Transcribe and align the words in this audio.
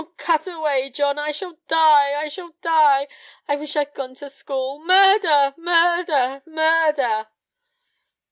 cut 0.17 0.47
away, 0.47 0.89
John! 0.89 1.19
I 1.19 1.31
shall 1.31 1.59
die! 1.67 2.15
I 2.19 2.27
shall 2.27 2.55
die! 2.63 3.07
I 3.47 3.55
wish 3.55 3.75
I'd 3.75 3.93
gone 3.93 4.15
to 4.15 4.29
school! 4.31 4.79
Murder! 4.83 5.53
murder!! 5.59 6.41
murder!!!" 6.47 7.27